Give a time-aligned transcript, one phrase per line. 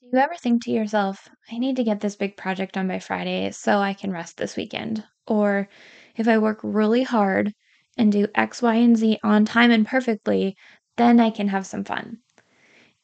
[0.00, 3.00] Do you ever think to yourself, I need to get this big project done by
[3.00, 5.04] Friday so I can rest this weekend?
[5.26, 5.68] Or
[6.16, 7.52] if I work really hard
[7.98, 10.56] and do X, Y, and Z on time and perfectly,
[10.96, 12.16] then I can have some fun.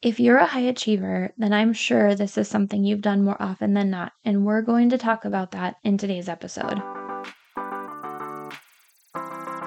[0.01, 3.75] If you're a high achiever, then I'm sure this is something you've done more often
[3.75, 6.81] than not, and we're going to talk about that in today's episode.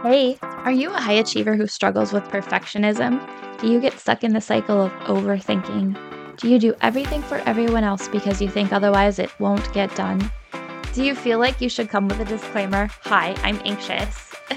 [0.02, 3.20] Hey, are you a high achiever who struggles with perfectionism?
[3.60, 6.09] Do you get stuck in the cycle of overthinking?
[6.40, 10.32] Do you do everything for everyone else because you think otherwise it won't get done?
[10.94, 12.88] Do you feel like you should come with a disclaimer?
[13.02, 14.32] Hi, I'm anxious.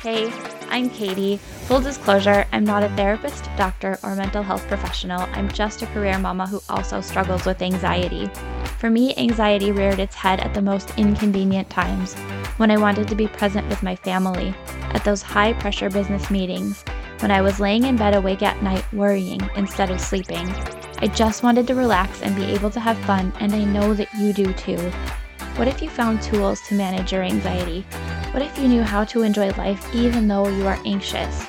[0.00, 0.32] hey,
[0.70, 1.36] I'm Katy.
[1.66, 5.20] Full disclosure, I'm not a therapist, doctor, or mental health professional.
[5.34, 8.30] I'm just a career mama who also struggles with anxiety.
[8.78, 12.14] For me, anxiety reared its head at the most inconvenient times
[12.56, 14.54] when I wanted to be present with my family,
[14.94, 16.82] at those high pressure business meetings,
[17.20, 20.46] when I was laying in bed awake at night worrying instead of sleeping,
[20.98, 24.12] I just wanted to relax and be able to have fun, and I know that
[24.14, 24.78] you do too.
[25.56, 27.82] What if you found tools to manage your anxiety?
[28.32, 31.44] What if you knew how to enjoy life even though you are anxious?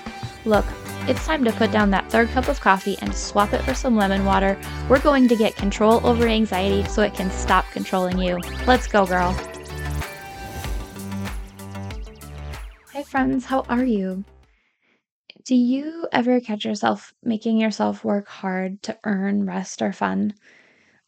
[0.46, 0.66] Look,
[1.08, 3.96] it's time to put down that third cup of coffee and swap it for some
[3.96, 4.58] lemon water.
[4.90, 8.40] We're going to get control over anxiety so it can stop controlling you.
[8.66, 9.32] Let's go, girl.
[12.94, 14.26] Hi, friends, how are you?
[15.48, 20.36] Do you ever catch yourself making yourself work hard to earn rest or fun?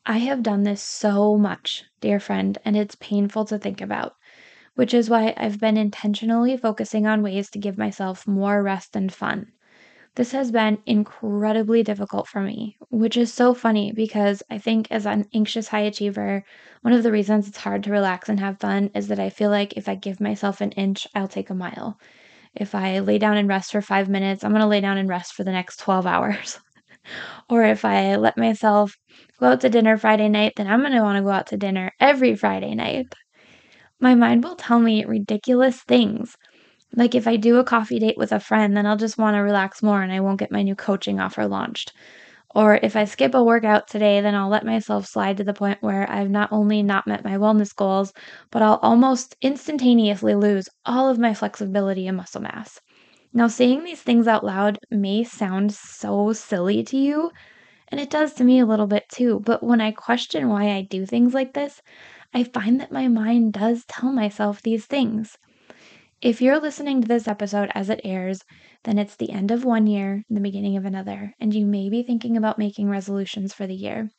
[0.06, 4.16] I have done this so much, dear friend, and it's painful to think about,
[4.76, 9.14] which is why I've been intentionally focusing on ways to give myself more rest and
[9.14, 9.52] fun.
[10.16, 15.06] This has been incredibly difficult for me, which is so funny because I think as
[15.06, 16.46] an anxious high achiever,
[16.82, 19.52] one of the reasons it's hard to relax and have fun is that I feel
[19.52, 22.00] like if I give myself an inch, I'll take a mile
[22.56, 25.10] if I lay down and rest for five minutes, I'm going to lay down and
[25.10, 26.60] rest for the next 12 hours.
[27.50, 28.96] or if I let myself
[29.40, 31.58] go out to dinner Friday night, then I'm going to want to go out to
[31.58, 33.14] dinner every Friday night.
[34.00, 36.36] My mind will tell me ridiculous things.
[36.96, 39.42] Like if I do a coffee date with a friend, then I'll just want to
[39.42, 41.94] relax more and I won't get my new coaching offer launched.
[42.54, 45.82] Or if I skip a workout today, then I'll let myself slide to the point
[45.82, 48.14] where I've not only not met my wellness goals,
[48.52, 52.80] but I'll almost instantaneously lose all of my flexibility and muscle mass.
[53.34, 57.32] Now, saying these things out loud may sound so silly to you,
[57.90, 60.82] and it does to me a little bit too, but when I question why I
[60.82, 61.82] do things like this,
[62.34, 65.38] I find that my mind does tell myself these things.
[66.22, 68.44] If you're listening to this episode as it airs,
[68.84, 72.04] then it's the end of one year the beginning of another, and you may be
[72.04, 74.10] thinking about making resolutions for the year.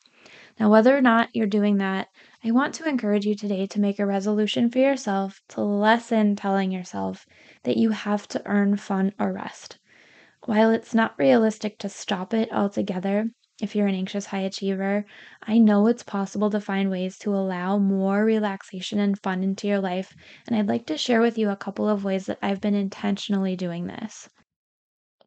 [0.59, 2.07] Now, whether or not you're doing that,
[2.43, 6.71] I want to encourage you today to make a resolution for yourself to lessen telling
[6.71, 7.27] yourself
[7.65, 9.77] that you have to earn fun or rest.
[10.47, 13.27] While it's not realistic to stop it altogether,
[13.61, 15.05] if you're an anxious high achiever,
[15.43, 19.79] I know it's possible to find ways to allow more relaxation and fun into your
[19.79, 20.13] life,
[20.47, 23.55] and I'd like to share with you a couple of ways that I've been intentionally
[23.55, 24.27] doing this.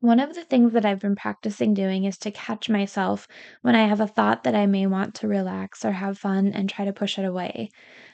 [0.04, 3.26] One of the things that I've been practicing doing is to catch myself
[3.62, 6.68] when I have a thought that I may want to relax or have fun and
[6.68, 7.70] try to push it away.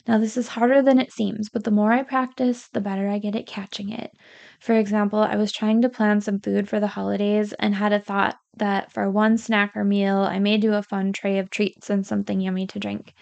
[0.07, 3.19] Now, this is harder than it seems, but the more I practice, the better I
[3.19, 4.13] get at catching it.
[4.61, 7.99] For example, I was trying to plan some food for the holidays and had a
[7.99, 11.91] thought that for one snack or meal, I may do a fun tray of treats
[11.91, 13.15] and something yummy to drink.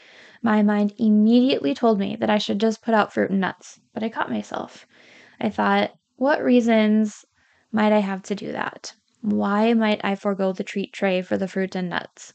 [0.43, 4.03] My mind immediately told me that I should just put out fruit and nuts, but
[4.03, 4.87] I caught myself.
[5.41, 7.25] I thought, what reasons
[7.73, 8.95] might I have to do that?
[9.21, 12.33] Why might I forego the treat tray for the fruit and nuts?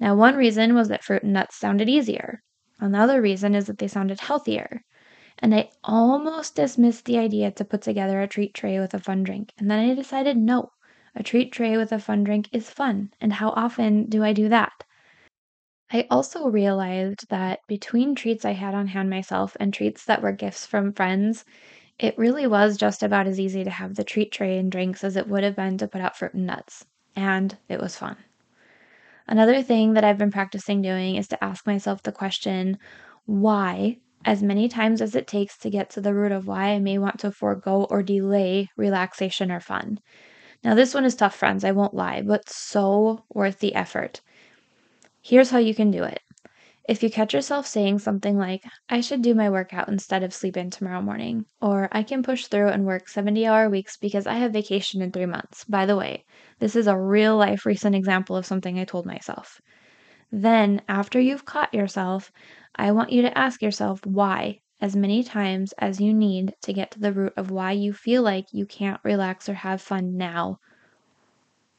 [0.00, 2.42] Now, one reason was that fruit and nuts sounded easier.
[2.80, 4.82] Another reason is that they sounded healthier.
[5.38, 9.22] And I almost dismissed the idea to put together a treat tray with a fun
[9.22, 9.52] drink.
[9.58, 10.70] And then I decided no,
[11.14, 13.10] a treat tray with a fun drink is fun.
[13.20, 14.84] And how often do I do that?
[15.92, 20.32] I also realized that between treats I had on hand myself and treats that were
[20.32, 21.44] gifts from friends,
[22.02, 25.16] it really was just about as easy to have the treat tray and drinks as
[25.16, 26.84] it would have been to put out fruit and nuts.
[27.14, 28.16] And it was fun.
[29.28, 32.76] Another thing that I've been practicing doing is to ask myself the question,
[33.26, 36.80] why, as many times as it takes to get to the root of why I
[36.80, 40.00] may want to forego or delay relaxation or fun.
[40.64, 44.20] Now, this one is tough, friends, I won't lie, but so worth the effort.
[45.20, 46.18] Here's how you can do it
[46.88, 50.56] if you catch yourself saying something like, I should do my workout instead of sleep
[50.56, 54.34] in tomorrow morning, or I can push through and work 70 hour weeks because I
[54.34, 55.64] have vacation in three months.
[55.64, 56.24] By the way,
[56.58, 59.60] this is a real life recent example of something I told myself.
[60.32, 62.32] Then, after you've caught yourself,
[62.74, 66.90] I want you to ask yourself why as many times as you need to get
[66.90, 70.58] to the root of why you feel like you can't relax or have fun now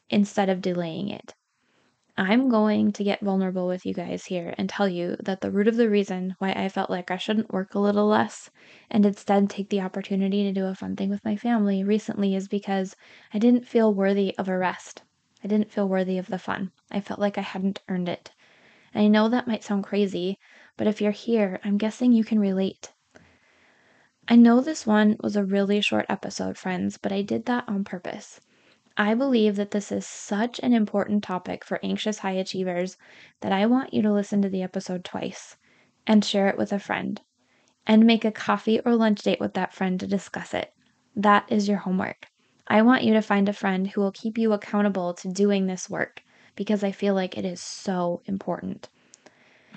[0.10, 1.34] instead of delaying it.
[2.16, 5.68] I'm going to get vulnerable with you guys here and tell you that the root
[5.68, 8.52] of the reason why I felt like I shouldn't work a little less
[8.92, 12.48] and instead take the opportunity to do a fun thing with my family recently is
[12.48, 12.96] because
[13.34, 15.02] I didn't feel worthy of a rest.
[15.44, 16.72] I didn't feel worthy of the fun.
[16.92, 18.32] I felt like I hadn't earned it.
[18.94, 20.38] I know that might sound crazy,
[20.78, 22.94] but if you're here, I'm guessing you can relate.
[24.28, 27.84] I know this one was a really short episode, friends, but I did that on
[27.84, 28.40] purpose.
[28.96, 32.96] I believe that this is such an important topic for anxious high achievers
[33.42, 35.58] that I want you to listen to the episode twice
[36.06, 37.20] and share it with a friend
[37.88, 40.74] and make a coffee or lunch date with that friend to discuss it.
[41.16, 42.28] That is your homework.
[42.68, 45.90] I want you to find a friend who will keep you accountable to doing this
[45.90, 46.22] work
[46.56, 48.90] because I feel like it is so important.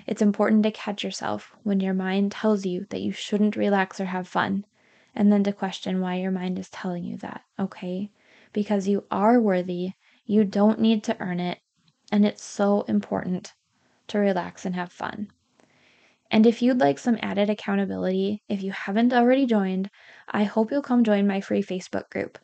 [0.07, 4.05] It's important to catch yourself when your mind tells you that you shouldn't relax or
[4.05, 4.67] have fun,
[5.15, 8.11] and then to question why your mind is telling you that, okay?
[8.57, 9.91] Because you are worthy.
[10.25, 11.59] You don't need to earn it.
[12.11, 13.53] And it's so important
[14.09, 15.29] to relax and have fun.
[16.31, 19.91] And if you'd like some added accountability, if you haven't already joined,
[20.27, 22.39] I hope you'll come join my free Facebook group.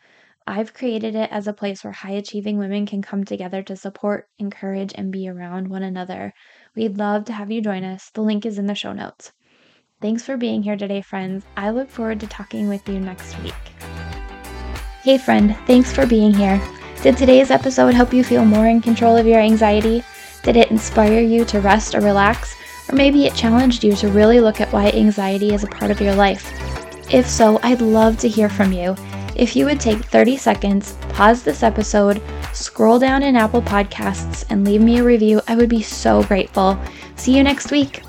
[0.46, 4.28] I've created it as a place where high achieving women can come together to support,
[4.38, 6.34] encourage, and be around one another.
[6.76, 8.10] We'd love to have you join us.
[8.12, 9.32] The link is in the show notes.
[10.02, 11.46] Thanks for being here today, friends.
[11.56, 13.54] I look forward to talking with you next week.
[15.02, 16.62] Hey, friend, thanks for being here.
[17.02, 20.04] Did today's episode help you feel more in control of your anxiety?
[20.44, 22.54] Did it inspire you to rest or relax?
[22.88, 26.00] Or maybe it challenged you to really look at why anxiety is a part of
[26.00, 26.52] your life?
[27.12, 28.94] If so, I'd love to hear from you.
[29.34, 32.22] If you would take 30 seconds, pause this episode,
[32.52, 36.78] scroll down in Apple Podcasts, and leave me a review, I would be so grateful.
[37.16, 38.04] See you next week.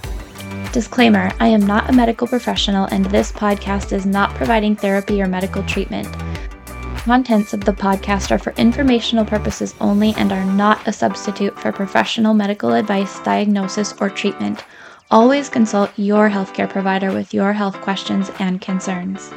[0.72, 5.28] Disclaimer I am not a medical professional, and this podcast is not providing therapy or
[5.28, 6.08] medical treatment
[7.04, 11.70] contents of the podcast are for informational purposes only and are not a substitute for
[11.74, 14.64] professional medical advice, diagnosis, or treatment.
[15.12, 19.32] Always consult your healthcare provider with your health questions and concerns.